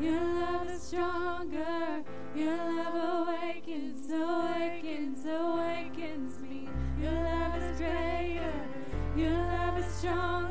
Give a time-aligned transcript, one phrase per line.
[0.00, 2.04] Your love is stronger.
[2.32, 6.68] Your love awakens, awakens, awakens me.
[7.02, 8.52] Your love is greater.
[9.16, 10.47] Your love is stronger.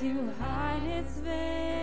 [0.00, 1.77] to hide its face.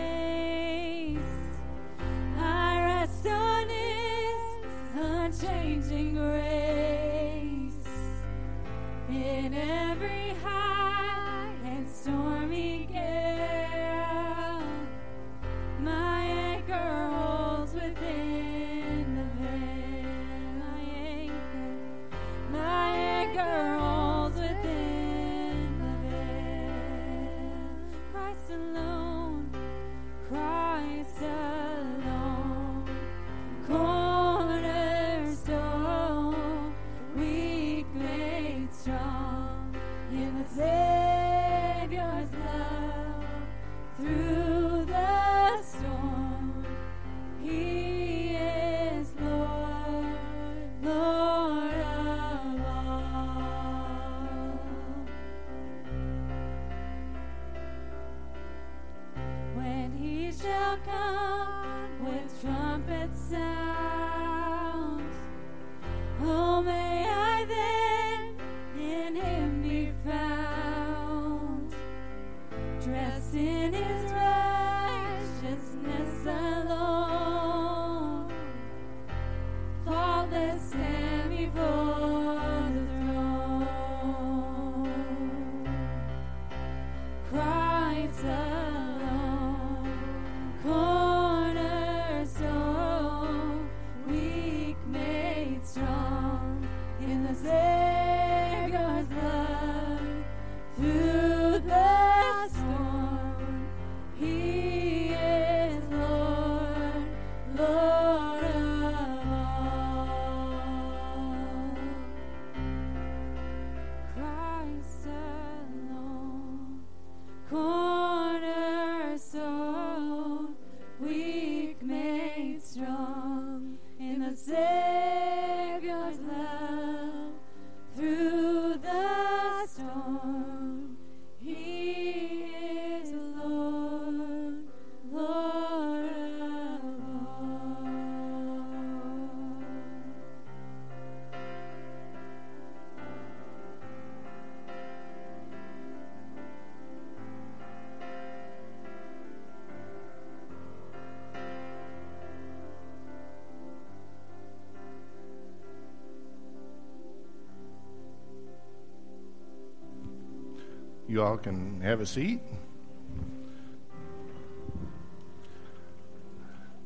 [161.15, 162.41] You all can have a seat.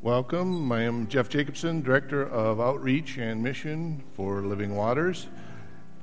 [0.03, 0.71] Welcome.
[0.71, 5.27] I am Jeff Jacobson, Director of Outreach and Mission for Living Waters.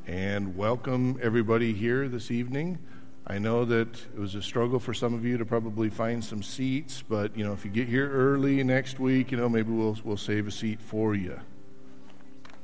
[0.09, 2.81] And welcome everybody here this evening.
[3.29, 6.43] I know that it was a struggle for some of you to probably find some
[6.43, 9.97] seats, but you know, if you get here early next week, you know, maybe we'll
[10.03, 11.39] we'll save a seat for you.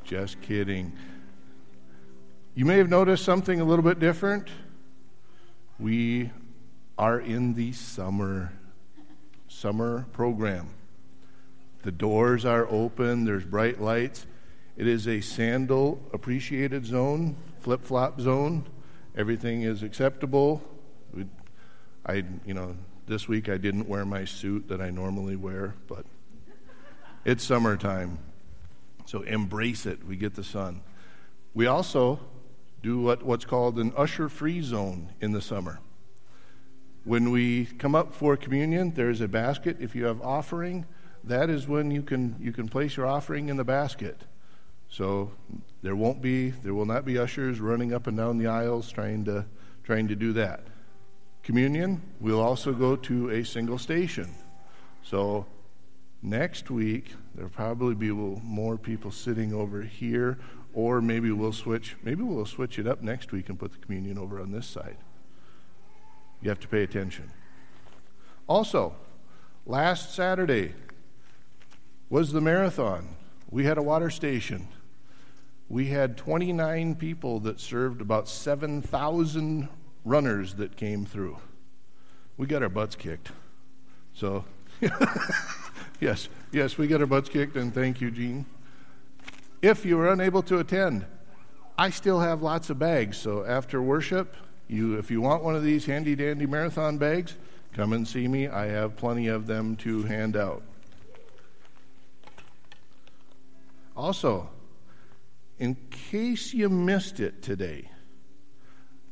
[0.03, 0.93] Just kidding.
[2.57, 4.49] You may have noticed something a little bit different.
[5.83, 6.31] We
[6.97, 8.53] are in the summer
[9.49, 10.69] summer program.
[11.83, 14.25] The doors are open, there's bright lights.
[14.77, 18.65] It is a sandal appreciated zone, flip flop zone.
[19.17, 20.63] Everything is acceptable.
[22.07, 22.77] I, you know,
[23.09, 26.07] this week I didn't wear my suit that I normally wear, but
[27.25, 28.19] it's summertime.
[29.05, 30.07] So embrace it.
[30.07, 30.81] We get the sun.
[31.55, 32.21] We also
[32.83, 35.81] do what, what's called an usher free zone in the summer.
[37.05, 39.77] When we come up for communion, there's a basket.
[39.81, 40.87] If you have offering,
[41.25, 44.23] that is when you can, you can place your offering in the basket.
[44.89, 45.33] So
[45.83, 49.25] there won't be, there will not be ushers running up and down the aisles trying
[49.25, 49.47] to,
[49.85, 50.67] trying to do that.
[51.43, 54.33] Communion, we'll also go to a single station.
[55.03, 55.47] So
[56.21, 60.39] next week, there'll probably be more people sitting over here,
[60.75, 64.19] or maybe we'll switch, maybe we'll switch it up next week and put the communion
[64.19, 64.97] over on this side.
[66.41, 67.31] You have to pay attention.
[68.47, 68.95] Also,
[69.67, 70.75] last Saturday
[72.11, 73.17] was the marathon.
[73.51, 74.69] We had a water station
[75.73, 79.69] we had 29 people that served about 7,000
[80.05, 81.39] runners that came through.
[82.37, 83.33] We got our butts kicked.
[84.13, 84.45] So,
[86.01, 88.45] yes, yes, we got our butts kicked, and thank you, Gene.
[89.63, 91.07] If you were unable to attend,
[91.79, 93.17] I still have lots of bags.
[93.17, 94.37] So after worship,
[94.67, 97.37] you, if you want one of these handy dandy marathon bags,
[97.73, 98.49] come and see me.
[98.49, 100.63] I have plenty of them to hand out.
[103.97, 104.51] Also,
[105.61, 107.89] in case you missed it today,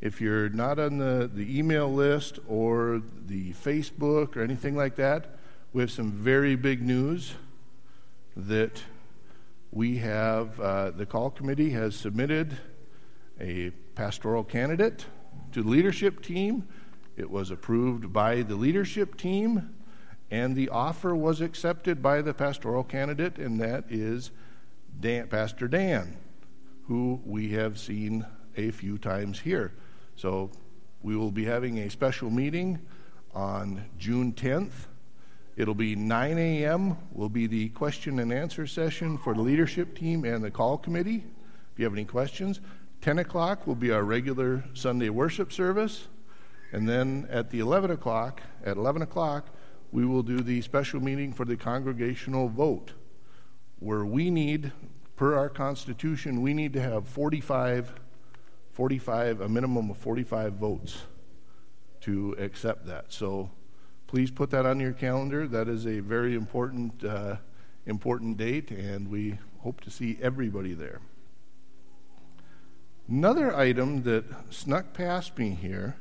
[0.00, 5.38] if you're not on the, the email list or the Facebook or anything like that,
[5.72, 7.34] we have some very big news
[8.36, 8.82] that
[9.72, 12.58] we have uh, the call committee has submitted
[13.40, 15.06] a pastoral candidate
[15.52, 16.66] to the leadership team.
[17.16, 19.74] It was approved by the leadership team,
[20.30, 24.30] and the offer was accepted by the pastoral candidate, and that is
[25.00, 26.16] Dan, Pastor Dan
[26.90, 28.26] who we have seen
[28.56, 29.72] a few times here.
[30.16, 30.50] So
[31.04, 32.80] we will be having a special meeting
[33.32, 34.88] on June 10th.
[35.56, 36.96] It'll be 9 a.m.
[37.12, 41.24] will be the question and answer session for the leadership team and the call committee.
[41.72, 42.60] If you have any questions,
[43.00, 46.08] 10 o'clock will be our regular Sunday worship service.
[46.72, 49.48] And then at the 11 o'clock, at 11 o'clock,
[49.92, 52.92] we will do the special meeting for the congregational vote,
[53.80, 54.72] where we need
[55.16, 57.92] per our Constitution, we need to have 45,
[58.72, 61.02] 45, a minimum of 45 votes
[62.00, 63.12] to accept that.
[63.12, 63.50] So
[64.10, 65.46] please put that on your calendar.
[65.46, 67.36] That is a very important, uh,
[67.86, 71.00] important date, and we hope to see everybody there.
[73.08, 75.94] Another item that snuck past me here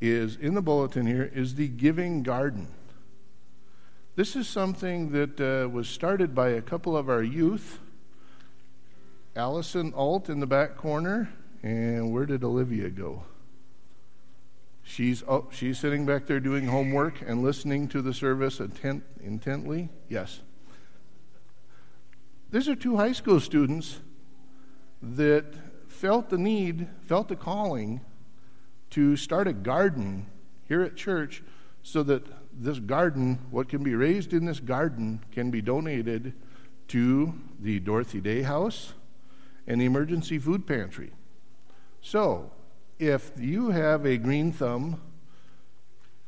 [0.00, 2.66] is in the bulletin here is the giving garden.
[4.16, 7.78] This is something that uh, was started by a couple of our youth
[9.36, 11.32] Allison Alt in the back corner.
[11.62, 13.22] And where did Olivia go?
[14.84, 19.88] She's, oh, she's sitting back there doing homework and listening to the service intent, intently.
[20.08, 20.42] Yes.
[22.50, 24.00] These are two high school students
[25.02, 25.46] that
[25.88, 28.02] felt the need, felt the calling
[28.90, 30.26] to start a garden
[30.68, 31.42] here at church
[31.82, 36.34] so that this garden, what can be raised in this garden, can be donated
[36.88, 38.92] to the Dorothy Day House
[39.66, 41.10] and the emergency food pantry.
[42.02, 42.52] So,
[42.98, 45.00] if you have a green thumb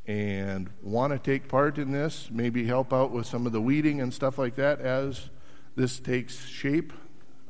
[0.06, 4.00] and want to take part in this, maybe help out with some of the weeding
[4.00, 5.30] and stuff like that as
[5.74, 6.92] this takes shape.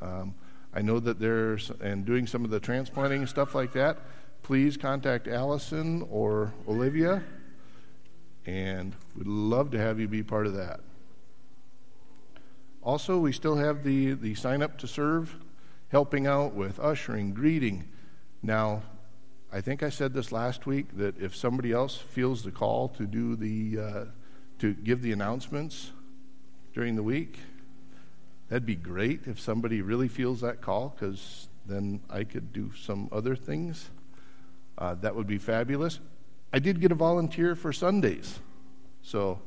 [0.01, 0.35] Um,
[0.73, 3.99] I know that there's, and doing some of the transplanting and stuff like that,
[4.43, 7.23] please contact Allison or Olivia,
[8.45, 10.81] and we'd love to have you be part of that.
[12.83, 15.35] Also, we still have the, the sign up to serve
[15.89, 17.89] helping out with ushering, greeting.
[18.43, 18.83] Now,
[19.53, 23.07] I think I said this last week that if somebody else feels the call to
[23.07, 24.05] do the uh,
[24.59, 25.93] to give the announcements
[26.75, 27.39] during the week,
[28.49, 33.09] that'd be great if somebody really feels that call because then I could do some
[33.13, 33.91] other things.
[34.79, 36.01] Uh, that would be fabulous.
[36.53, 38.41] I did get a volunteer for Sundays,
[39.03, 39.41] so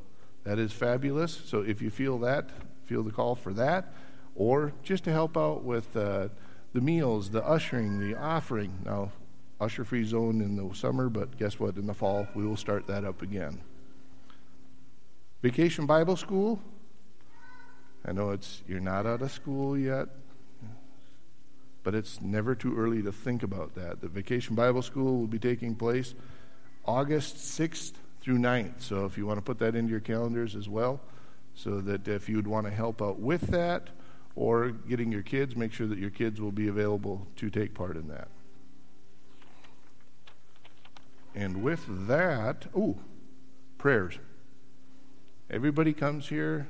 [0.43, 1.41] that is fabulous.
[1.45, 2.49] So if you feel that,
[2.85, 3.93] feel the call for that
[4.39, 6.29] or just to help out with uh,
[6.73, 8.79] the meals, the ushering, the offering.
[8.85, 9.11] Now,
[9.59, 11.75] usher free zone in the summer, but guess what?
[11.75, 13.59] In the fall, we will start that up again.
[15.41, 16.59] Vacation Bible School.
[18.05, 20.07] I know it's you're not out of school yet,
[21.83, 24.01] but it's never too early to think about that.
[24.01, 26.13] The Vacation Bible School will be taking place
[26.85, 28.81] August 6th through 9th.
[28.81, 30.99] So if you want to put that into your calendars as well,
[31.55, 33.89] so that if you would want to help out with that
[34.35, 37.97] or getting your kids, make sure that your kids will be available to take part
[37.97, 38.29] in that.
[41.36, 42.98] And with that, oh,
[43.77, 44.17] prayers.
[45.50, 46.67] Everybody comes here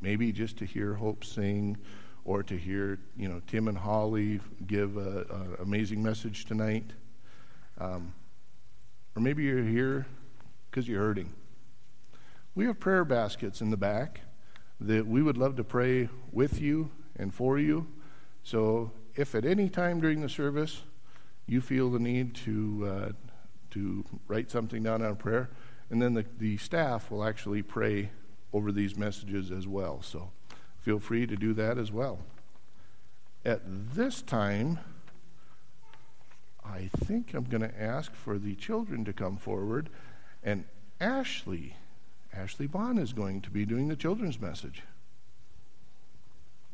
[0.00, 1.76] maybe just to hear Hope sing
[2.24, 6.84] or to hear, you know, Tim and Holly give an amazing message tonight.
[7.78, 8.12] Um,
[9.16, 10.06] or maybe you're here
[10.70, 11.32] because you're hurting.
[12.54, 14.20] We have prayer baskets in the back
[14.80, 17.86] that we would love to pray with you and for you.
[18.42, 20.82] So if at any time during the service
[21.46, 23.27] you feel the need to, uh,
[23.70, 25.50] to write something down on a prayer,
[25.90, 28.10] and then the, the staff will actually pray
[28.52, 30.02] over these messages as well.
[30.02, 30.30] So
[30.80, 32.20] feel free to do that as well.
[33.44, 34.78] At this time,
[36.64, 39.88] I think I'm going to ask for the children to come forward,
[40.42, 40.64] and
[41.00, 41.76] Ashley,
[42.32, 44.82] Ashley Bond is going to be doing the children's message.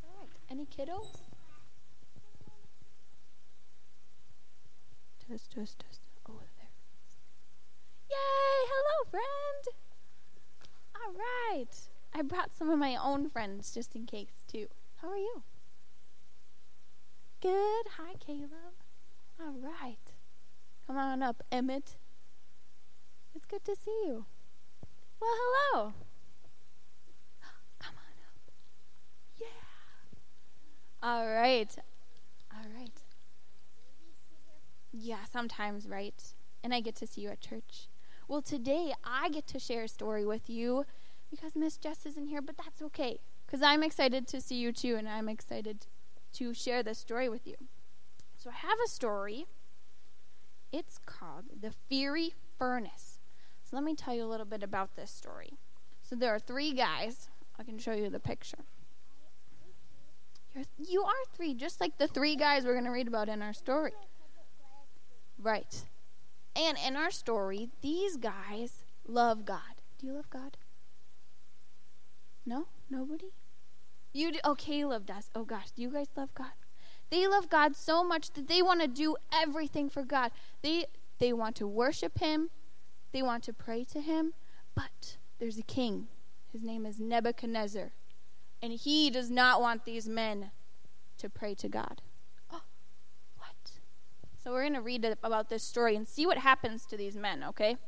[0.02, 0.30] All right.
[0.50, 1.20] Any kiddos?
[5.28, 6.00] Test, test, test.
[9.14, 9.76] Friend.
[10.96, 11.74] All right.
[12.12, 14.66] I brought some of my own friends just in case, too.
[14.96, 15.42] How are you?
[17.40, 17.86] Good.
[17.96, 18.50] Hi, Caleb.
[19.40, 20.12] All right.
[20.86, 21.96] Come on up, Emmett.
[23.36, 24.24] It's good to see you.
[25.20, 25.94] Well, hello.
[27.78, 28.50] Come on up.
[29.38, 29.46] Yeah.
[31.02, 31.74] All right.
[32.52, 32.98] All right.
[34.92, 36.20] Yeah, sometimes, right?
[36.64, 37.88] And I get to see you at church.
[38.26, 40.86] Well, today I get to share a story with you
[41.30, 44.96] because Miss Jess isn't here, but that's okay because I'm excited to see you too,
[44.96, 45.86] and I'm excited
[46.34, 47.54] to share this story with you.
[48.36, 49.46] So I have a story.
[50.72, 53.20] It's called The Fiery Furnace.
[53.62, 55.54] So let me tell you a little bit about this story.
[56.02, 57.28] So there are three guys.
[57.58, 58.64] I can show you the picture.
[60.54, 63.42] You're, you are three, just like the three guys we're going to read about in
[63.42, 63.92] our story.
[65.38, 65.84] Right.
[66.56, 69.80] And in our story, these guys love God.
[69.98, 70.56] Do you love God?
[72.46, 72.66] No?
[72.88, 73.32] Nobody?
[74.12, 74.38] You do?
[74.44, 75.30] Oh, Caleb does.
[75.34, 75.70] Oh, gosh.
[75.70, 76.52] Do you guys love God?
[77.10, 80.30] They love God so much that they want to do everything for God.
[80.62, 80.86] They,
[81.18, 82.50] they want to worship Him,
[83.12, 84.34] they want to pray to Him,
[84.74, 86.08] but there's a king.
[86.52, 87.92] His name is Nebuchadnezzar.
[88.62, 90.52] And he does not want these men
[91.18, 92.00] to pray to God.
[94.44, 97.42] So we're going to read about this story and see what happens to these men,
[97.42, 97.78] okay?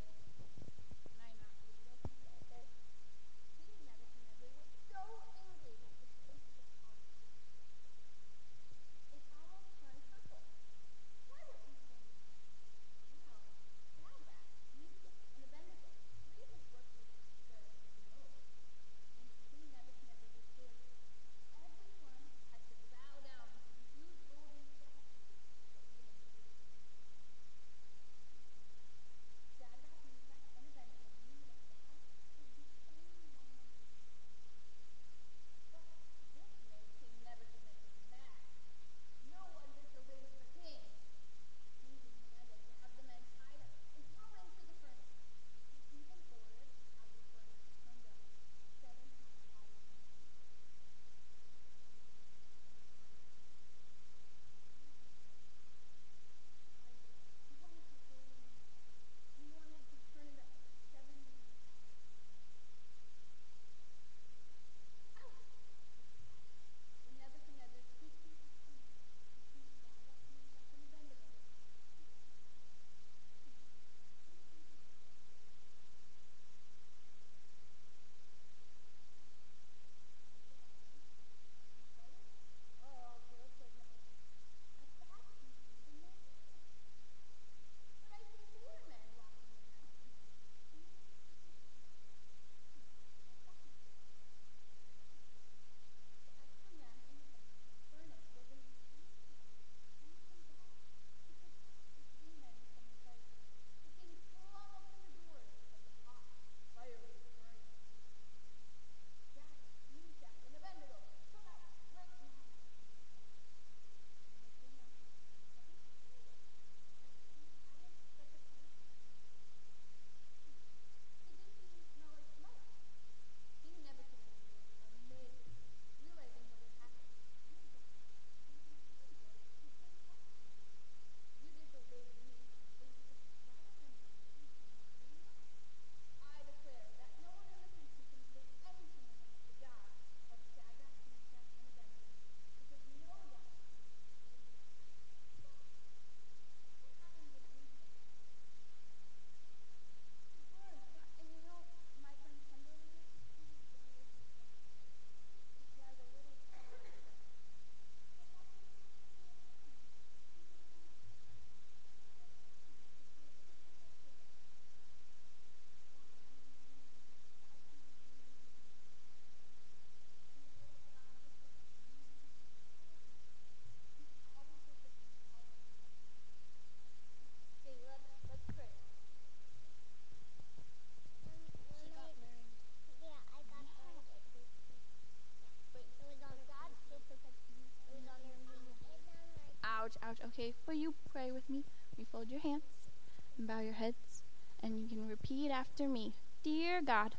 [190.37, 190.55] Okay?
[190.67, 191.65] But you pray with me.
[191.97, 192.91] You fold your hands
[193.39, 194.23] and bow your heads,
[194.63, 197.17] and you can repeat after me Dear God,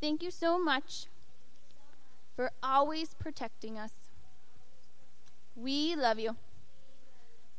[0.00, 1.06] thank you so much
[2.36, 3.90] for always protecting us.
[5.56, 6.36] We love you.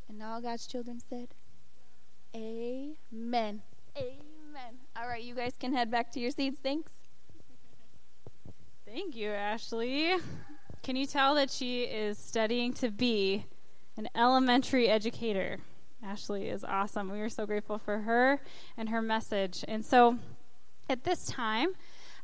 [0.08, 1.30] And all God's children said,
[2.34, 3.64] Amen.
[3.98, 4.74] Amen.
[4.96, 6.60] All right, you guys can head back to your seats.
[6.64, 6.94] Thanks.
[8.86, 10.16] Thank you, Ashley.
[10.84, 13.46] Can you tell that she is studying to be
[13.98, 15.60] an elementary educator?
[16.04, 17.12] Ashley is awesome.
[17.12, 18.42] We are so grateful for her
[18.78, 19.64] and her message.
[19.68, 20.18] And so
[20.90, 21.74] at this time,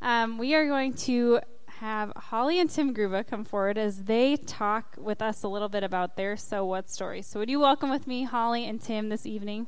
[0.01, 1.39] um, we are going to
[1.79, 5.83] have Holly and Tim Gruba come forward as they talk with us a little bit
[5.83, 7.21] about their So What story.
[7.21, 9.67] So, would you welcome with me Holly and Tim this evening?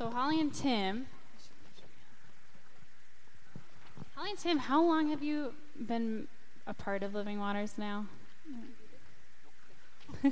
[0.00, 1.06] So Holly and Tim,
[4.14, 5.52] Holly and Tim, how long have you
[5.86, 6.28] been
[6.66, 8.06] a part of Living Waters now?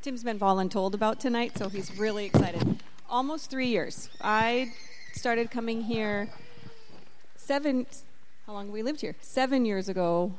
[0.00, 2.78] Tim's been voluntold about tonight, so he's really excited.
[3.10, 4.08] Almost three years.
[4.22, 4.72] I
[5.12, 6.30] started coming here
[7.36, 7.84] seven.
[8.46, 9.16] How long have we lived here?
[9.20, 10.32] Seven years ago.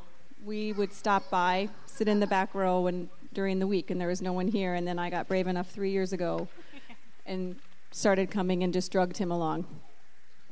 [0.44, 4.08] We would stop by, sit in the back row, and during the week, and there
[4.08, 4.74] was no one here.
[4.74, 6.48] And then I got brave enough three years ago,
[7.28, 7.58] and
[7.92, 9.66] started coming and just drugged him along.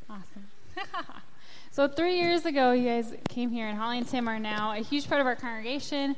[0.10, 0.47] Awesome.
[1.71, 4.80] so three years ago, you guys came here, and Holly and Tim are now a
[4.80, 6.15] huge part of our congregation.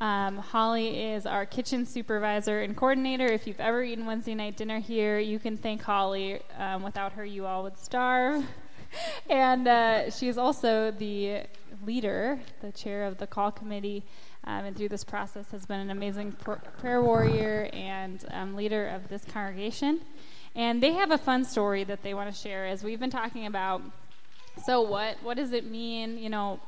[0.00, 3.26] Um, Holly is our kitchen supervisor and coordinator.
[3.26, 6.40] If you've ever eaten Wednesday night dinner here, you can thank Holly.
[6.58, 8.44] Um, without her, you all would starve.
[9.30, 11.42] and uh, she is also the
[11.84, 14.04] leader, the chair of the call committee.
[14.44, 18.88] Um, and through this process has been an amazing pr- prayer warrior and um, leader
[18.88, 20.00] of this congregation.
[20.54, 23.46] And they have a fun story that they want to share as we've been talking
[23.46, 23.82] about.
[24.64, 26.60] So, what, what does it mean, you know,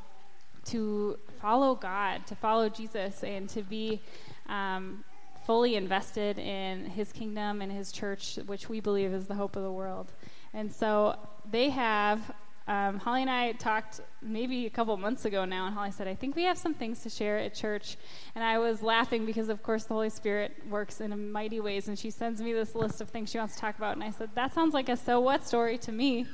[0.66, 4.00] to follow God, to follow Jesus, and to be
[4.48, 5.04] um,
[5.46, 9.62] fully invested in his kingdom and his church, which we believe is the hope of
[9.62, 10.12] the world?
[10.52, 11.16] And so
[11.48, 12.32] they have
[12.68, 16.16] um, Holly and I talked maybe a couple months ago now, and Holly said, I
[16.16, 17.96] think we have some things to share at church.
[18.34, 21.96] And I was laughing because, of course, the Holy Spirit works in mighty ways, and
[21.96, 23.94] she sends me this list of things she wants to talk about.
[23.94, 26.26] And I said, That sounds like a so what story to me.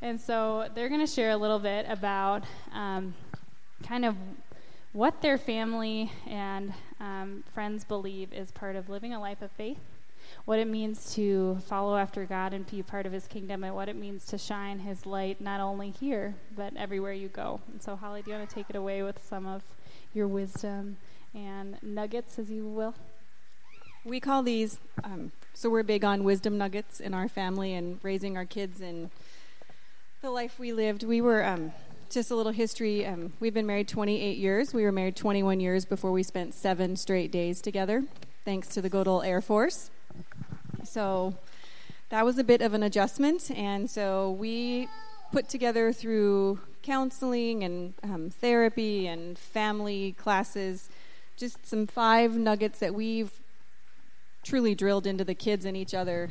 [0.00, 3.14] And so they're going to share a little bit about um,
[3.86, 4.16] kind of
[4.92, 9.78] what their family and um, friends believe is part of living a life of faith
[10.44, 13.88] what it means to follow after God and be part of His kingdom, and what
[13.88, 17.60] it means to shine His light not only here, but everywhere you go.
[17.72, 19.62] And so, Holly, do you want to take it away with some of
[20.14, 20.98] your wisdom
[21.34, 22.94] and nuggets, as you will?
[24.04, 28.36] We call these, um, so we're big on wisdom nuggets in our family and raising
[28.36, 29.10] our kids and
[30.22, 31.02] the life we lived.
[31.02, 31.72] We were, um,
[32.10, 33.04] just a little history.
[33.04, 34.72] Um, we've been married 28 years.
[34.72, 38.04] We were married 21 years before we spent seven straight days together,
[38.44, 39.90] thanks to the good old Air Force.
[40.84, 41.34] So
[42.08, 43.50] that was a bit of an adjustment.
[43.50, 44.88] And so we
[45.32, 50.88] put together through counseling and um, therapy and family classes
[51.36, 53.32] just some five nuggets that we've
[54.42, 56.30] truly drilled into the kids and each other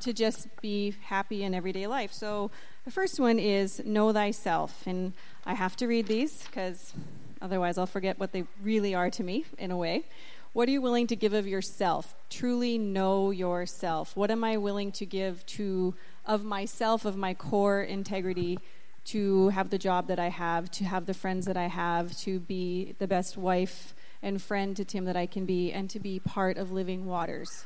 [0.00, 2.12] to just be happy in everyday life.
[2.12, 2.50] So
[2.84, 4.86] the first one is know thyself.
[4.86, 5.12] And
[5.44, 6.94] I have to read these because
[7.42, 10.04] otherwise I'll forget what they really are to me in a way.
[10.52, 12.16] What are you willing to give of yourself?
[12.28, 14.16] Truly know yourself.
[14.16, 15.94] What am I willing to give to
[16.26, 18.58] of myself, of my core integrity,
[19.04, 22.40] to have the job that I have, to have the friends that I have, to
[22.40, 26.18] be the best wife and friend to Tim that I can be, and to be
[26.18, 27.64] part of living waters?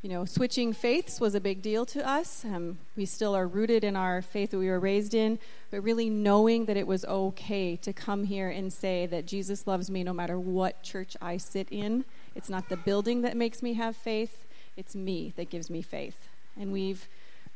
[0.00, 2.44] You know, switching faiths was a big deal to us.
[2.44, 5.38] Um, we still are rooted in our faith that we were raised in,
[5.70, 9.90] but really knowing that it was okay to come here and say that Jesus loves
[9.90, 13.74] me no matter what church I sit in it's not the building that makes me
[13.74, 16.28] have faith, it's me that gives me faith.
[16.58, 17.08] And we've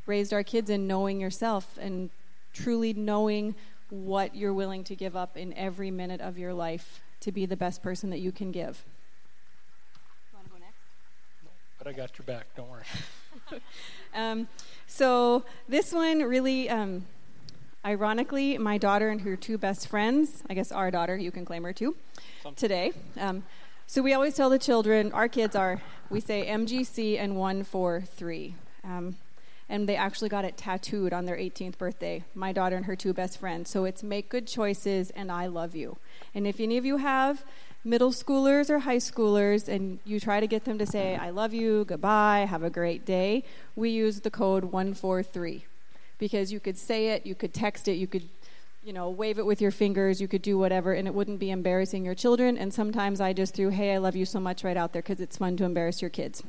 [0.07, 2.11] raised our kids in knowing yourself and
[2.53, 3.55] truly knowing
[3.91, 7.57] what you're willing to give up in every minute of your life to be the
[7.57, 8.85] best person that you can give.
[10.33, 10.77] You want to go next?
[11.45, 12.47] No, but I got your back.
[12.57, 12.85] Don't worry.
[14.15, 14.49] um,
[14.87, 17.07] so this one really, um,
[17.85, 21.65] ironically, my daughter and her two best friends, I guess our daughter, you can claim
[21.65, 21.97] her too,
[22.57, 22.93] today.
[23.19, 23.45] Um,
[23.87, 28.55] so we always tell the children, our kids are, we say MGC and 143.
[28.83, 29.17] Um,
[29.69, 33.13] and they actually got it tattooed on their 18th birthday, my daughter and her two
[33.13, 33.71] best friends.
[33.71, 35.97] So it's make good choices and I love you.
[36.35, 37.45] And if any of you have
[37.85, 41.55] middle schoolers or high schoolers and you try to get them to say, I love
[41.55, 43.45] you, goodbye, have a great day,
[43.77, 45.65] we use the code 143
[46.19, 48.29] because you could say it, you could text it, you could
[48.85, 51.51] you know, wave it with your fingers, you could do whatever, and it wouldn't be
[51.51, 52.59] embarrassing your children.
[52.59, 55.21] And sometimes I just threw, hey, I love you so much right out there because
[55.21, 56.43] it's fun to embarrass your kids.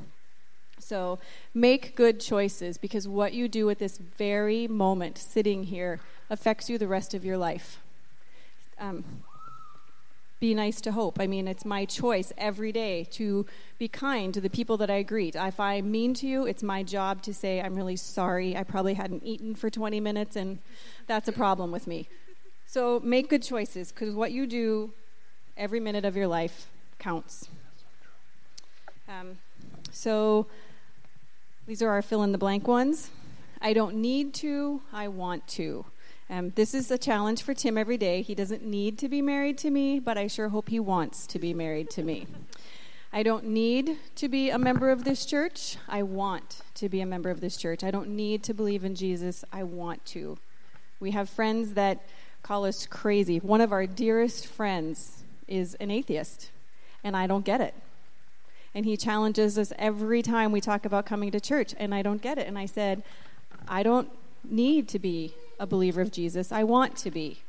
[0.78, 1.18] So
[1.54, 6.78] make good choices because what you do at this very moment, sitting here, affects you
[6.78, 7.80] the rest of your life.
[8.80, 9.06] Um,
[10.42, 11.18] be nice to hope.
[11.22, 13.46] I mean, it's my choice every day to
[13.80, 15.36] be kind to the people that I greet.
[15.36, 18.58] If I'm mean to you, it's my job to say, I'm really sorry.
[18.58, 20.60] I probably hadn't eaten for 20 minutes, and
[21.08, 22.10] that's a problem with me.
[22.68, 24.94] So make good choices because what you do
[25.58, 26.68] every minute of your life
[27.00, 27.48] counts.
[29.08, 29.38] Um,
[29.92, 30.48] so
[31.68, 33.12] these are our fill in the blank ones.
[33.62, 35.86] I don't need to, I want to.
[36.30, 38.22] Um, this is a challenge for Tim every day.
[38.22, 41.40] He doesn't need to be married to me, but I sure hope he wants to
[41.40, 42.28] be married to me.
[43.14, 45.78] I don't need to be a member of this church.
[45.88, 47.84] I want to be a member of this church.
[47.84, 49.46] I don't need to believe in Jesus.
[49.54, 50.38] I want to.
[51.00, 52.02] We have friends that
[52.46, 53.40] call us crazy.
[53.40, 56.52] One of our dearest friends is an atheist,
[57.04, 57.74] and I don't get it.
[58.76, 62.22] And he challenges us every time we talk about coming to church, and I don't
[62.22, 62.46] get it.
[62.46, 63.02] And I said,
[63.68, 64.10] I don't
[64.48, 66.52] need to be a believer of Jesus.
[66.52, 67.40] I want to be.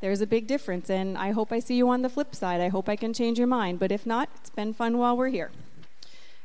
[0.00, 2.62] There's a big difference, and I hope I see you on the flip side.
[2.62, 3.78] I hope I can change your mind.
[3.78, 5.50] But if not, it's been fun while we're here.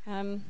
[0.06, 0.44] Um,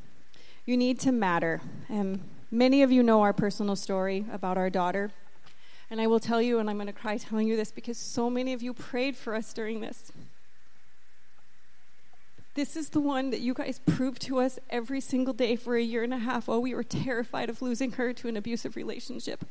[0.65, 1.61] you need to matter.
[1.91, 5.11] Um, many of you know our personal story about our daughter.
[5.89, 8.29] And I will tell you, and I'm going to cry telling you this because so
[8.29, 10.11] many of you prayed for us during this.
[12.55, 15.81] This is the one that you guys proved to us every single day for a
[15.81, 19.45] year and a half while we were terrified of losing her to an abusive relationship.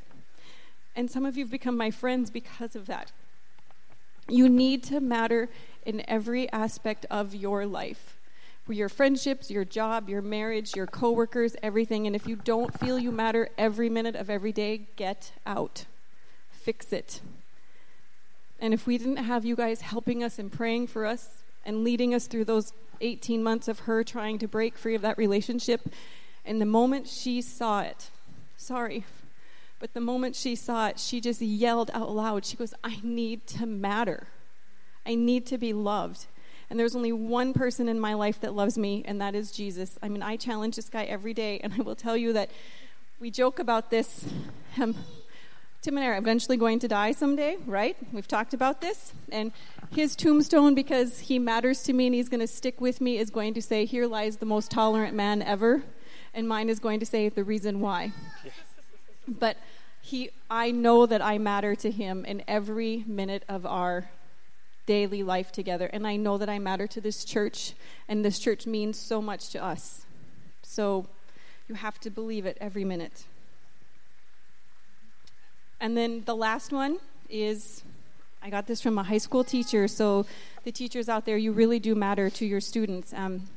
[0.96, 3.12] And some of you have become my friends because of that.
[4.26, 5.50] You need to matter
[5.84, 8.16] in every aspect of your life.
[8.66, 12.06] Your friendships, your job, your marriage, your coworkers, everything.
[12.06, 15.84] And if you don't feel you matter every minute of every day, get out.
[16.64, 17.20] Fix it.
[18.58, 21.28] And if we didn't have you guys helping us and praying for us
[21.66, 22.72] and leading us through those
[23.02, 25.82] 18 months of her trying to break free of that relationship,
[26.42, 28.08] and the moment she saw it,
[28.56, 29.04] sorry,
[29.78, 32.46] but the moment she saw it, she just yelled out loud.
[32.46, 34.28] She goes, I need to matter.
[35.04, 36.24] I need to be loved.
[36.70, 39.98] And there's only one person in my life that loves me, and that is Jesus.
[40.02, 42.48] I mean, I challenge this guy every day, and I will tell you that
[43.20, 44.24] we joke about this.
[44.80, 44.94] Um,
[45.84, 47.94] Tim and I are eventually going to die someday, right?
[48.10, 49.12] We've talked about this.
[49.30, 49.52] And
[49.94, 53.28] his tombstone, because he matters to me and he's going to stick with me, is
[53.28, 55.82] going to say, Here lies the most tolerant man ever.
[56.32, 58.12] And mine is going to say, The reason why.
[59.28, 59.58] But
[60.00, 64.08] he, I know that I matter to him in every minute of our
[64.86, 65.86] daily life together.
[65.86, 67.74] And I know that I matter to this church,
[68.08, 70.06] and this church means so much to us.
[70.62, 71.08] So
[71.68, 73.24] you have to believe it every minute.
[75.84, 76.96] And then the last one
[77.28, 77.82] is
[78.42, 79.86] I got this from a high school teacher.
[79.86, 80.24] So
[80.64, 83.12] the teachers out there, you really do matter to your students.
[83.12, 83.48] Um,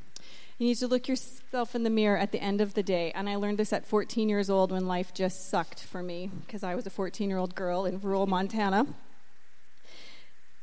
[0.58, 3.12] you need to look yourself in the mirror at the end of the day.
[3.12, 6.62] And I learned this at 14 years old when life just sucked for me because
[6.62, 8.86] I was a 14 year old girl in rural Montana.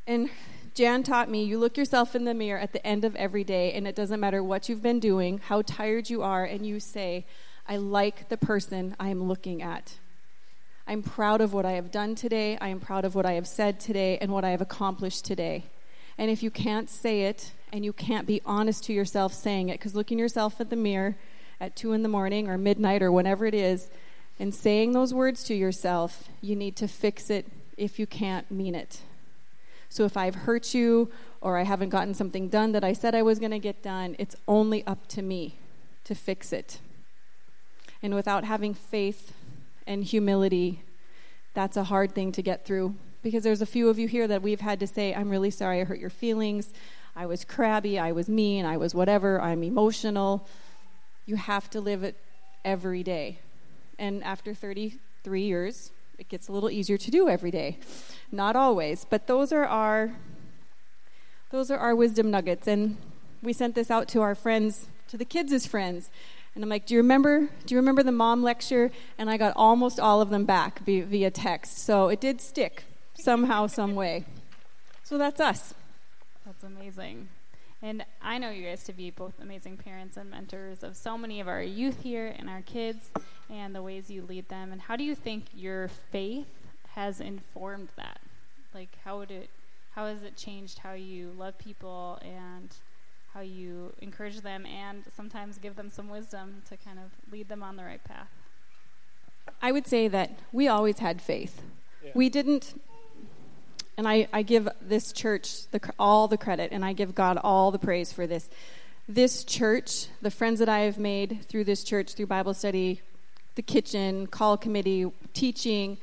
[0.05, 0.29] And
[0.75, 3.73] Jan taught me you look yourself in the mirror at the end of every day,
[3.73, 7.25] and it doesn't matter what you've been doing, how tired you are, and you say,
[7.67, 9.95] I like the person I am looking at.
[10.87, 12.57] I'm proud of what I have done today.
[12.61, 15.63] I am proud of what I have said today and what I have accomplished today.
[16.17, 19.79] And if you can't say it and you can't be honest to yourself saying it,
[19.79, 21.15] because looking yourself at the mirror
[21.59, 23.89] at 2 in the morning or midnight or whenever it is,
[24.39, 28.75] and saying those words to yourself, you need to fix it if you can't mean
[28.75, 29.01] it.
[29.89, 31.09] So if I've hurt you
[31.41, 34.15] or I haven't gotten something done that I said I was going to get done,
[34.19, 35.55] it's only up to me
[36.03, 36.79] to fix it.
[38.03, 39.33] And without having faith
[39.87, 40.81] and humility,
[41.53, 44.41] that's a hard thing to get through because there's a few of you here that
[44.41, 46.71] we've had to say, I'm really sorry I hurt your feelings.
[47.15, 50.47] I was crabby, I was mean, I was whatever, I'm emotional.
[51.25, 52.17] You have to live it
[52.63, 53.39] every day.
[53.97, 57.79] And after 33 years, it gets a little easier to do every day.
[58.31, 60.15] Not always, but those are our
[61.51, 62.97] those are our wisdom nuggets and
[63.41, 66.09] we sent this out to our friends, to the kids' friends.
[66.55, 67.49] And I'm like, "Do you remember?
[67.65, 71.29] Do you remember the mom lecture?" And I got almost all of them back via
[71.29, 71.79] text.
[71.79, 74.25] So it did stick somehow, some way.
[75.03, 75.73] So that's us.
[76.45, 77.27] That's amazing.
[77.81, 81.39] And I know you guys to be both amazing parents and mentors of so many
[81.39, 83.11] of our youth here and our kids
[83.49, 84.71] and the ways you lead them.
[84.71, 86.47] And how do you think your faith
[86.95, 88.19] has informed that?
[88.73, 89.49] Like how would it
[89.91, 92.75] how has it changed how you love people and
[93.35, 97.61] how you encourage them and sometimes give them some wisdom to kind of lead them
[97.61, 98.29] on the right path?
[99.61, 101.61] I would say that we always had faith.
[102.01, 102.11] Yeah.
[102.15, 102.81] We didn't,
[103.97, 107.71] and I, I give this church the, all the credit, and I give God all
[107.71, 108.49] the praise for this.
[109.07, 113.01] This church, the friends that I have made through this church, through Bible study,
[113.55, 115.97] the kitchen, call committee, teaching,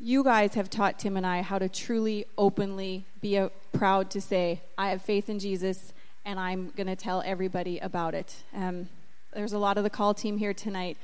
[0.00, 4.20] you guys have taught Tim and I how to truly, openly be a, proud to
[4.20, 5.92] say, I have faith in Jesus
[6.24, 8.42] and I'm going to tell everybody about it.
[8.54, 8.88] Um,
[9.32, 10.96] there's a lot of the call team here tonight.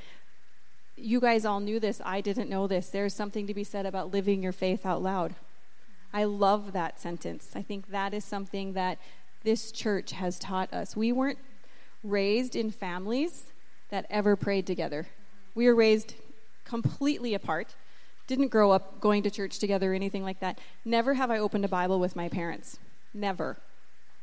[0.95, 2.01] You guys all knew this.
[2.03, 2.89] I didn't know this.
[2.89, 5.35] There's something to be said about living your faith out loud.
[6.13, 7.51] I love that sentence.
[7.55, 8.97] I think that is something that
[9.43, 10.95] this church has taught us.
[10.95, 11.39] We weren't
[12.03, 13.51] raised in families
[13.89, 15.07] that ever prayed together.
[15.55, 16.15] We were raised
[16.65, 17.75] completely apart.
[18.27, 20.59] Didn't grow up going to church together or anything like that.
[20.83, 22.77] Never have I opened a Bible with my parents.
[23.13, 23.57] Never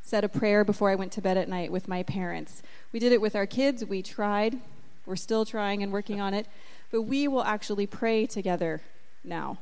[0.05, 2.61] said a prayer before I went to bed at night with my parents.
[2.91, 3.83] We did it with our kids.
[3.83, 4.59] We tried.
[5.07, 6.45] We're still trying and working on it.
[6.91, 8.81] But we will actually pray together
[9.23, 9.57] now.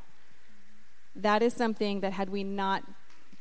[1.15, 2.84] That is something that, had we not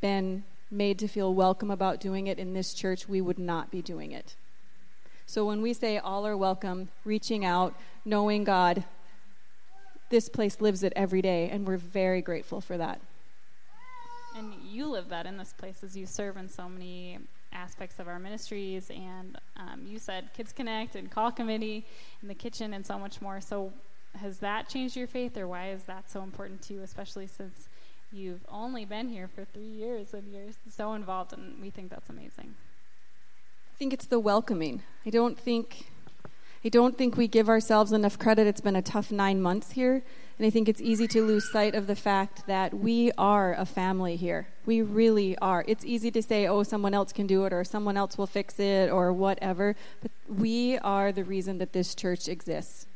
[0.00, 3.82] been made to feel welcome about doing it in this church, we would not be
[3.82, 4.36] doing it.
[5.26, 8.84] So when we say all are welcome, reaching out, knowing God,
[10.08, 13.00] this place lives it every day, and we're very grateful for that.
[14.72, 17.18] You live that in this place as you serve in so many
[17.52, 18.90] aspects of our ministries.
[18.90, 21.84] And um, you said Kids Connect and Call Committee
[22.22, 23.38] and the kitchen and so much more.
[23.42, 23.72] So,
[24.14, 27.68] has that changed your faith, or why is that so important to you, especially since
[28.10, 31.34] you've only been here for three years and you're so involved?
[31.34, 32.54] And we think that's amazing.
[33.74, 34.82] I think it's the welcoming.
[35.04, 35.91] I don't think.
[36.64, 38.46] I don't think we give ourselves enough credit.
[38.46, 40.02] It's been a tough nine months here
[40.42, 43.64] and I think it's easy to lose sight of the fact that we are a
[43.64, 44.48] family here.
[44.66, 45.64] We really are.
[45.68, 48.58] It's easy to say, oh, someone else can do it, or someone else will fix
[48.58, 49.76] it, or whatever.
[50.00, 52.86] But we are the reason that this church exists.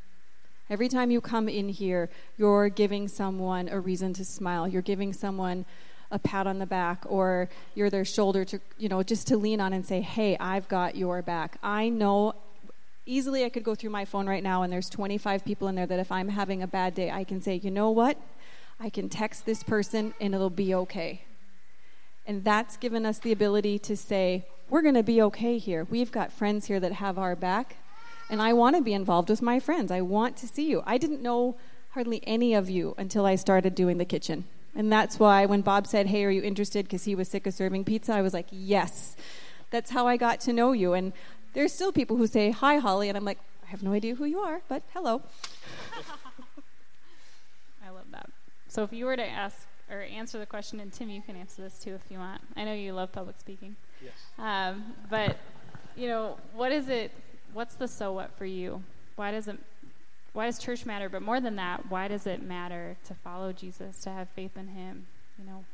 [0.68, 4.66] Every time you come in here, you're giving someone a reason to smile.
[4.66, 5.66] You're giving someone
[6.10, 9.60] a pat on the back or you're their shoulder to you know just to lean
[9.60, 12.32] on and say hey i've got your back i know
[13.06, 15.86] easily I could go through my phone right now and there's 25 people in there
[15.86, 18.18] that if I'm having a bad day, I can say, you know what?
[18.78, 21.22] I can text this person and it'll be okay.
[22.26, 25.86] And that's given us the ability to say, we're going to be okay here.
[25.88, 27.76] We've got friends here that have our back,
[28.28, 29.92] and I want to be involved with my friends.
[29.92, 30.82] I want to see you.
[30.84, 31.56] I didn't know
[31.90, 34.44] hardly any of you until I started doing the kitchen.
[34.74, 36.84] And that's why when Bob said, Hey, are you interested?
[36.86, 39.16] Because he was sick of serving pizza, I was like, Yes.
[39.70, 40.92] That's how I got to know you.
[40.92, 41.12] And
[41.56, 44.26] there's still people who say, Hi, Holly, and I'm like, I have no idea who
[44.26, 45.22] you are, but hello.
[47.84, 48.28] I love that.
[48.68, 51.62] So if you were to ask or answer the question, and Tim, you can answer
[51.62, 52.42] this too if you want.
[52.56, 53.74] I know you love public speaking.
[54.04, 54.12] Yes.
[54.38, 55.38] Um, but,
[55.96, 57.10] you know, what is it,
[57.54, 58.82] what's the so what for you?
[59.14, 59.58] Why does it,
[60.34, 61.08] why does church matter?
[61.08, 64.68] But more than that, why does it matter to follow Jesus, to have faith in
[64.68, 65.06] him?
[65.38, 65.64] You know,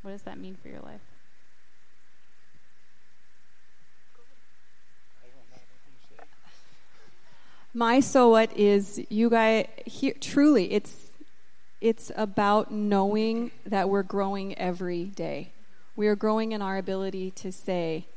[0.00, 1.02] what does that mean for your life?
[7.78, 11.12] My so what is you guys here truly it's
[11.80, 15.52] it's about knowing that we're growing every day.
[15.94, 18.08] We are growing in our ability to say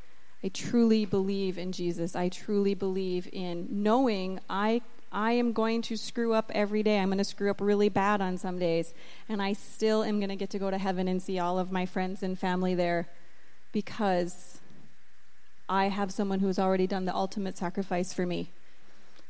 [0.43, 2.15] i truly believe in jesus.
[2.15, 6.97] I truly believe in knowing i i am going to screw up every day.
[6.97, 8.95] I'm going to screw up really bad on some days
[9.29, 11.71] and i still am going to get to go to heaven and see all of
[11.71, 13.09] my friends and family there
[13.71, 14.59] because
[15.69, 18.49] i have someone who's already done the ultimate sacrifice for me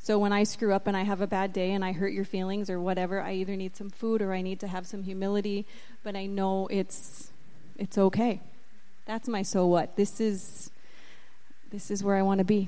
[0.03, 2.25] so when I screw up and I have a bad day and I hurt your
[2.25, 5.67] feelings or whatever, I either need some food or I need to have some humility,
[6.03, 7.31] but I know it's
[7.77, 8.41] it's okay.
[9.05, 9.95] That's my so what.
[9.97, 10.71] This is
[11.69, 12.67] this is where I want to be.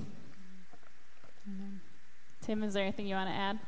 [1.47, 1.81] Amen.
[2.43, 3.59] Tim, is there anything you want to add?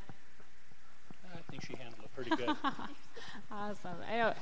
[1.33, 2.49] I think she handled it pretty good.
[3.51, 3.97] awesome.
[4.11, 4.33] I know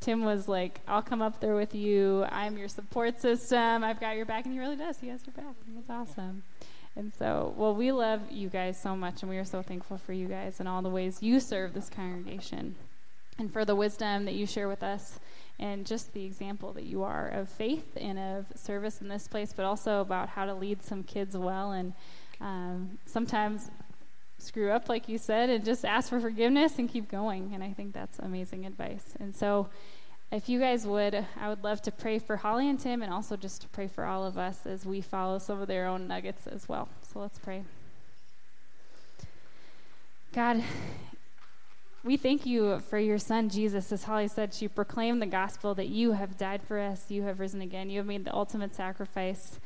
[0.00, 2.26] Tim was like, I'll come up there with you.
[2.28, 3.84] I'm your support system.
[3.84, 4.46] I've got your back.
[4.46, 4.98] And he really does.
[4.98, 5.54] He has your back.
[5.68, 6.42] And that's awesome.
[6.94, 10.12] And so, well, we love you guys so much, and we are so thankful for
[10.12, 12.74] you guys and all the ways you serve this congregation,
[13.38, 15.18] and for the wisdom that you share with us,
[15.58, 19.54] and just the example that you are of faith and of service in this place,
[19.54, 21.94] but also about how to lead some kids well, and
[22.42, 23.70] um, sometimes
[24.38, 27.52] screw up, like you said, and just ask for forgiveness and keep going.
[27.54, 29.14] And I think that's amazing advice.
[29.18, 29.68] And so,
[30.32, 33.36] if you guys would, I would love to pray for Holly and Tim and also
[33.36, 36.46] just to pray for all of us as we follow some of their own nuggets
[36.46, 36.88] as well.
[37.02, 37.64] So let's pray.
[40.32, 40.64] God,
[42.02, 43.92] we thank you for your son, Jesus.
[43.92, 47.38] As Holly said, she proclaimed the gospel that you have died for us, you have
[47.38, 49.60] risen again, you have made the ultimate sacrifice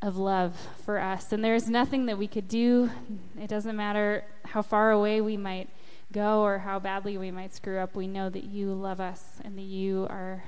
[0.00, 1.32] of love for us.
[1.32, 2.90] And there's nothing that we could do.
[3.36, 5.68] It doesn't matter how far away we might
[6.12, 7.94] go or how badly we might screw up.
[7.94, 10.44] We know that you love us and that you are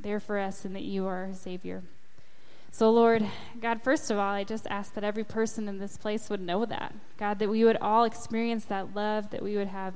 [0.00, 1.82] there for us and that you are our Savior.
[2.72, 3.26] So, Lord,
[3.60, 6.64] God, first of all, I just ask that every person in this place would know
[6.64, 6.94] that.
[7.18, 9.94] God, that we would all experience that love, that we would have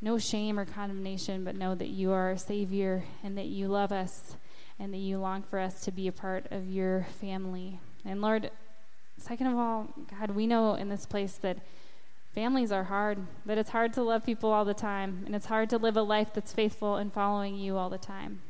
[0.00, 3.92] no shame or condemnation, but know that you are our Savior and that you love
[3.92, 4.36] us
[4.80, 7.78] and that you long for us to be a part of your family.
[8.04, 8.50] And Lord,
[9.16, 9.86] second of all,
[10.18, 11.58] God, we know in this place that
[12.34, 15.70] families are hard, that it's hard to love people all the time, and it's hard
[15.70, 18.40] to live a life that's faithful and following you all the time.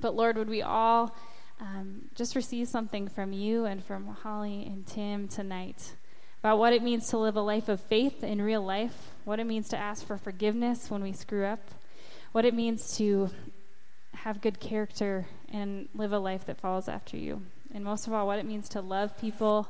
[0.00, 1.16] But Lord, would we all
[1.60, 5.94] um, just receive something from you and from Holly and Tim tonight
[6.40, 9.46] about what it means to live a life of faith in real life, what it
[9.46, 11.70] means to ask for forgiveness when we screw up,
[12.32, 13.30] what it means to
[14.12, 17.40] have good character and live a life that follows after you,
[17.72, 19.68] and most of all, what it means to love people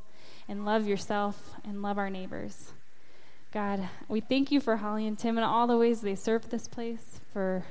[0.49, 2.73] and love yourself and love our neighbors.
[3.55, 6.67] God, we thank you for Holly and Tim and all the ways they serve this
[6.67, 7.65] place, for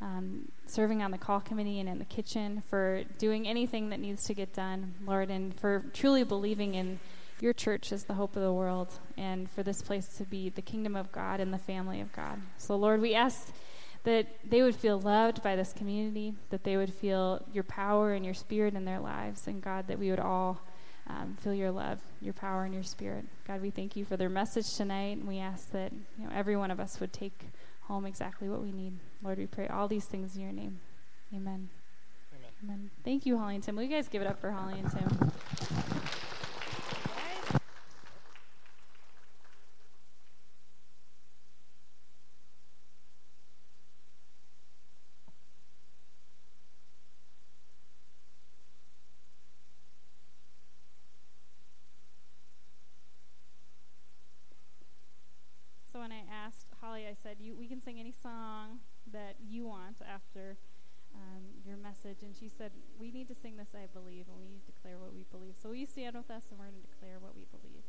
[0.00, 4.24] um, serving on the call committee and in the kitchen, for doing anything that needs
[4.24, 6.98] to get done, Lord, and for truly believing in
[7.40, 10.60] your church as the hope of the world, and for this place to be the
[10.60, 12.40] kingdom of God and the family of God.
[12.56, 13.52] So, Lord, we ask
[14.02, 18.24] that they would feel loved by this community, that they would feel your power and
[18.24, 20.60] your spirit in their lives, and God, that we would all
[21.08, 23.24] um, feel your love, your power, and your spirit.
[23.46, 26.56] God, we thank you for their message tonight, and we ask that you know every
[26.56, 27.46] one of us would take
[27.82, 28.92] home exactly what we need.
[29.22, 30.80] Lord, we pray all these things in your name.
[31.34, 31.70] Amen.
[32.34, 32.50] Amen.
[32.62, 32.90] Amen.
[33.04, 33.76] Thank you, Holly and Tim.
[33.76, 35.32] Will you guys give it up for Holly and Tim?
[57.08, 60.56] I said, you, we can sing any song that you want after
[61.14, 62.20] um, your message.
[62.22, 64.98] And she said, we need to sing this, I believe, and we need to declare
[64.98, 65.54] what we believe.
[65.56, 67.84] So will you stand with us and we're going to declare what we believe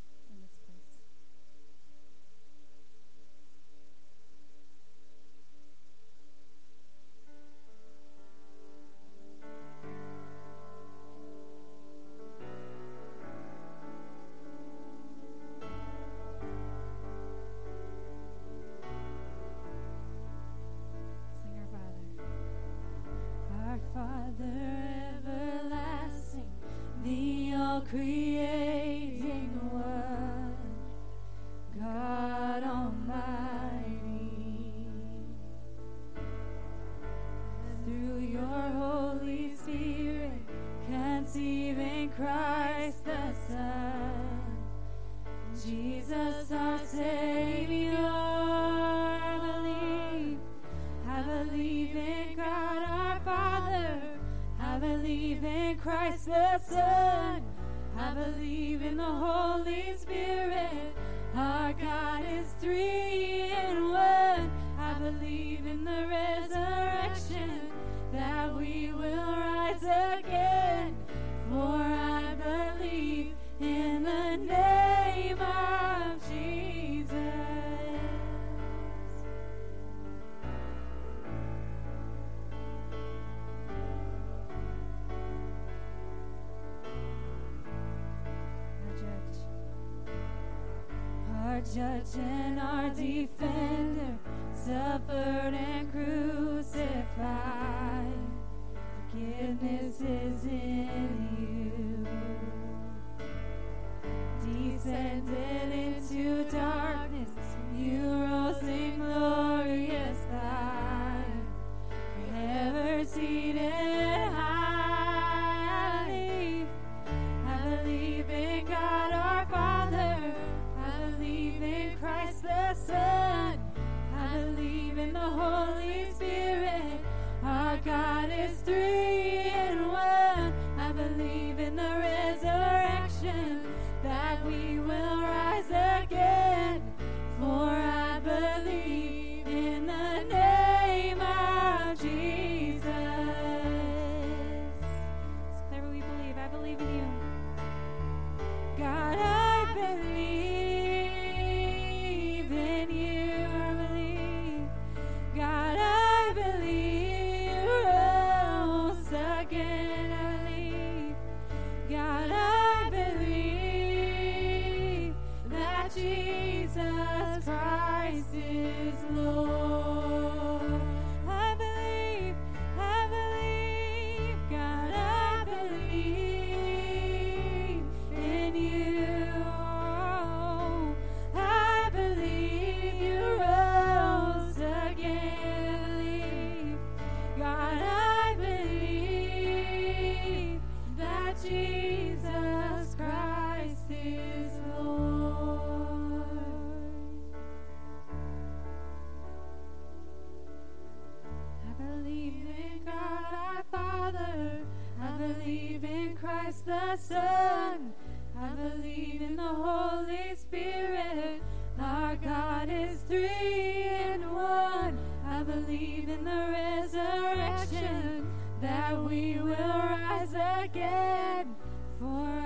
[218.98, 221.56] we will rise again.
[222.00, 222.39] For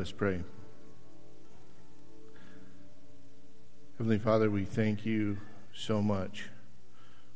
[0.00, 0.40] Let us pray.
[3.98, 5.36] Heavenly Father, we thank you
[5.74, 6.48] so much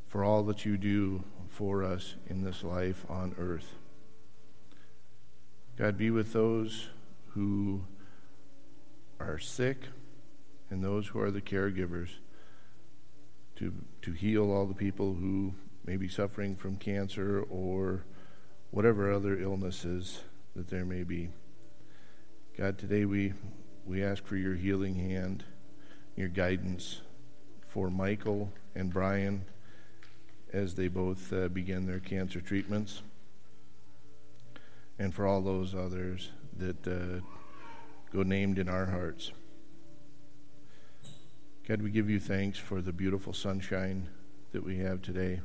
[0.07, 3.75] for all that you do for us in this life on earth.
[5.77, 6.89] God, be with those
[7.35, 7.85] who
[9.21, 9.83] are sick
[10.71, 12.13] and those who are the caregivers
[13.57, 15.53] to, to heal all the people who
[15.85, 18.07] may be suffering from cancer or
[18.71, 20.23] whatever other illnesses
[20.57, 21.29] that there may be.
[22.57, 23.33] God, today we,
[23.85, 25.43] we ask for your healing hand,
[26.15, 27.01] your guidance
[27.67, 29.45] for Michael and Brian
[30.53, 33.03] as they both uh, begin their cancer treatments,
[35.01, 37.21] and for all those others that uh,
[38.13, 39.33] go named in our hearts.
[41.67, 44.09] God, we give you thanks for the beautiful sunshine
[44.53, 45.41] that we have today,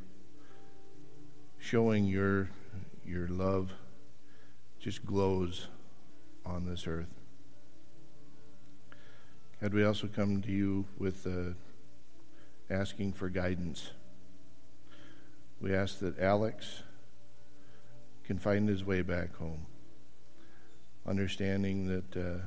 [1.58, 2.52] showing your,
[3.04, 3.72] your love
[4.80, 5.70] just glows
[6.50, 7.14] on this earth.
[9.62, 11.54] God, we also come to you with uh,
[12.74, 13.92] asking for guidance.
[15.62, 16.84] We ask that Alex
[18.24, 19.66] can find his way back home,
[21.06, 22.46] understanding that uh,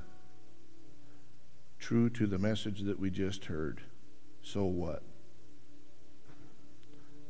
[1.79, 3.83] true to the message that we just heard,
[4.41, 5.03] so what?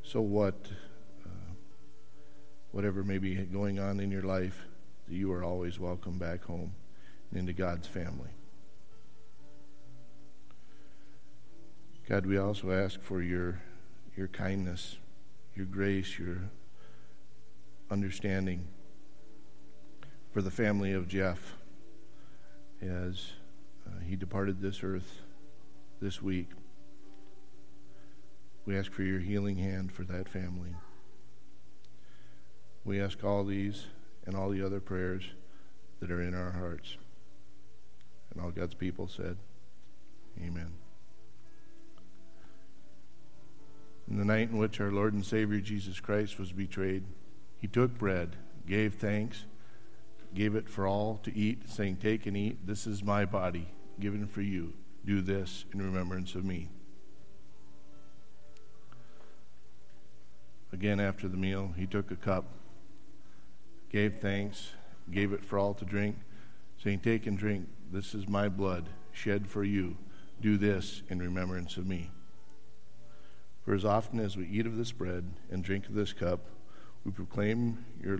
[0.02, 0.68] So what?
[1.24, 1.54] Uh,
[2.70, 4.66] whatever may be going on in your life,
[5.12, 6.74] you are always welcome back home
[7.30, 8.30] and into God's family.
[12.08, 13.62] God, we also ask for your,
[14.16, 14.98] your kindness,
[15.54, 16.50] your grace, your
[17.90, 18.66] understanding
[20.32, 21.56] for the family of Jeff
[22.80, 23.32] as
[23.86, 25.22] uh, he departed this earth
[26.00, 26.48] this week.
[28.64, 30.74] We ask for your healing hand for that family.
[32.84, 33.86] We ask all these
[34.26, 35.24] and all the other prayers
[36.00, 36.96] that are in our hearts.
[38.32, 39.36] And all God's people said,
[40.38, 40.72] Amen.
[44.10, 47.04] In the night in which our Lord and Savior Jesus Christ was betrayed,
[47.58, 49.44] he took bread, gave thanks,
[50.34, 52.66] gave it for all to eat, saying, Take and eat.
[52.66, 53.68] This is my body
[54.00, 54.72] given for you.
[55.04, 56.68] Do this in remembrance of me.
[60.72, 62.44] Again, after the meal, he took a cup,
[63.92, 64.72] gave thanks,
[65.10, 66.16] gave it for all to drink,
[66.82, 67.68] saying, Take and drink.
[67.92, 69.96] This is my blood shed for you.
[70.40, 72.10] Do this in remembrance of me.
[73.64, 76.40] For as often as we eat of this bread and drink of this cup,
[77.04, 78.18] we proclaim your,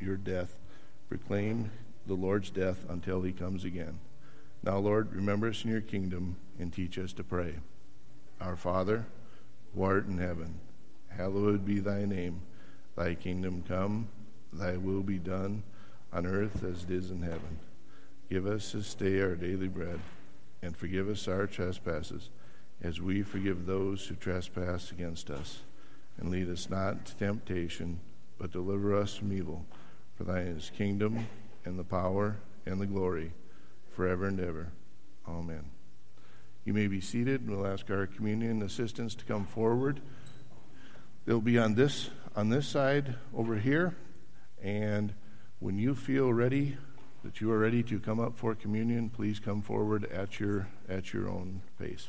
[0.00, 0.58] your death,
[1.08, 1.70] proclaim
[2.06, 3.98] the Lord's death until he comes again.
[4.64, 7.54] Now, Lord, remember us in your kingdom and teach us to pray.
[8.40, 9.06] Our Father,
[9.74, 10.60] who art in heaven,
[11.08, 12.42] hallowed be thy name.
[12.96, 14.08] Thy kingdom come,
[14.52, 15.62] thy will be done,
[16.12, 17.58] on earth as it is in heaven.
[18.28, 20.00] Give us this day our daily bread,
[20.62, 22.28] and forgive us our trespasses
[22.82, 25.60] as we forgive those who trespass against us.
[26.18, 28.00] And lead us not into temptation,
[28.38, 29.64] but deliver us from evil.
[30.16, 31.26] For thine is kingdom,
[31.64, 32.36] and the power,
[32.66, 33.32] and the glory,
[33.94, 34.68] forever and ever.
[35.26, 35.70] Amen.
[36.64, 40.00] You may be seated, and we'll ask our communion assistants to come forward.
[41.24, 43.94] They'll be on this on this side over here,
[44.62, 45.14] and
[45.58, 46.76] when you feel ready,
[47.24, 51.12] that you are ready to come up for communion, please come forward at your at
[51.12, 52.08] your own pace.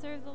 [0.00, 0.30] Serve the